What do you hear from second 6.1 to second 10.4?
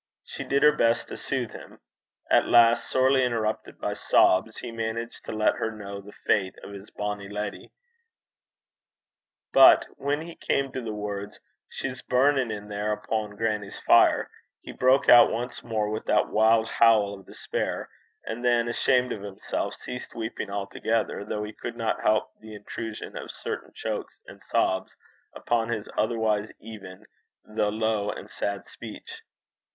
fate of his 'bonnie leddy.' But when he